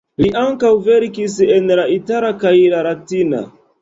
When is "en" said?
1.57-1.69